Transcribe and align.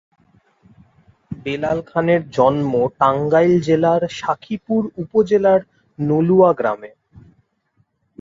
বেলাল 1.45 1.79
খানের 1.89 2.21
জন্ম 2.29 2.71
টাঙ্গাইল 2.99 3.53
জেলার 3.67 4.01
সখিপুর 4.19 4.81
উপজেলার 4.97 5.61
নলুয়া 5.99 6.51
গ্রামে। 6.59 6.91